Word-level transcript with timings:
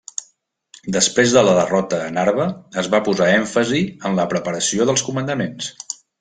Després 0.95 1.35
de 1.35 1.43
la 1.47 1.53
derrota 1.57 1.99
a 2.05 2.07
Narva, 2.15 2.47
es 2.85 2.89
va 2.95 3.03
posar 3.09 3.29
èmfasi 3.35 3.83
en 4.11 4.19
la 4.21 4.27
preparació 4.33 4.89
dels 4.93 5.05
comandaments. 5.11 5.71